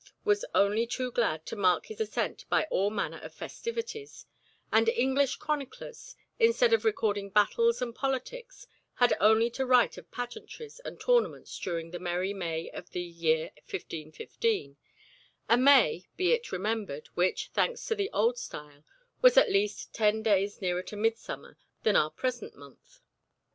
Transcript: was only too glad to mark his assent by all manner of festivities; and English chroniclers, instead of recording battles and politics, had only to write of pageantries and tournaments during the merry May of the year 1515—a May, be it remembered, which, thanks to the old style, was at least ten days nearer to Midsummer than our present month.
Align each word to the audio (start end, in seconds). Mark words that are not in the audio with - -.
was 0.25 0.43
only 0.55 0.87
too 0.87 1.11
glad 1.11 1.45
to 1.45 1.55
mark 1.55 1.85
his 1.85 2.01
assent 2.01 2.43
by 2.49 2.63
all 2.71 2.89
manner 2.89 3.19
of 3.19 3.31
festivities; 3.31 4.25
and 4.73 4.89
English 4.89 5.35
chroniclers, 5.35 6.15
instead 6.39 6.73
of 6.73 6.83
recording 6.83 7.29
battles 7.29 7.83
and 7.83 7.93
politics, 7.93 8.65
had 8.95 9.13
only 9.19 9.47
to 9.47 9.63
write 9.63 9.99
of 9.99 10.09
pageantries 10.09 10.79
and 10.79 10.99
tournaments 10.99 11.55
during 11.59 11.91
the 11.91 11.99
merry 11.99 12.33
May 12.33 12.71
of 12.71 12.89
the 12.89 12.99
year 13.03 13.51
1515—a 13.67 15.57
May, 15.59 16.07
be 16.17 16.31
it 16.31 16.51
remembered, 16.51 17.09
which, 17.13 17.51
thanks 17.53 17.85
to 17.85 17.93
the 17.93 18.09
old 18.11 18.39
style, 18.39 18.83
was 19.21 19.37
at 19.37 19.51
least 19.51 19.93
ten 19.93 20.23
days 20.23 20.59
nearer 20.61 20.81
to 20.81 20.95
Midsummer 20.95 21.59
than 21.83 21.95
our 21.95 22.09
present 22.09 22.55
month. 22.55 23.01